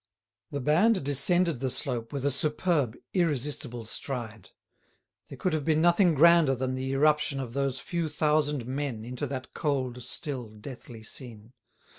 The 0.49 0.61
band 0.61 1.03
descended 1.03 1.59
the 1.59 1.69
slope 1.69 2.11
with 2.11 2.25
a 2.25 2.31
superb, 2.31 2.97
irresistible 3.13 3.85
stride. 3.85 4.49
There 5.29 5.37
could 5.37 5.53
have 5.53 5.63
been 5.63 5.79
nothing 5.79 6.15
grander 6.15 6.55
than 6.55 6.73
the 6.73 6.93
irruption 6.93 7.39
of 7.39 7.53
those 7.53 7.79
few 7.79 8.09
thousand 8.09 8.65
men 8.65 9.05
into 9.05 9.27
that 9.27 9.53
cold, 9.53 10.01
still, 10.01 10.49
deathly 10.49 11.03
scene. 11.03 11.53